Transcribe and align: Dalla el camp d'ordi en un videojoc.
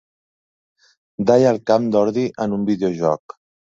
Dalla 1.31 1.53
el 1.57 1.61
camp 1.73 1.85
d'ordi 1.97 2.25
en 2.47 2.57
un 2.59 2.65
videojoc. 2.71 3.37